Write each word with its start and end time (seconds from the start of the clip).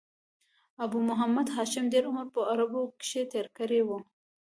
ابو 0.83 0.97
محمد 1.09 1.47
هاشم 1.55 1.85
ډېر 1.93 2.03
عمر 2.09 2.27
په 2.35 2.41
عربو 2.51 2.81
کښي 2.99 3.23
تېر 3.31 3.47
کړی 3.57 3.81
وو. 3.87 3.97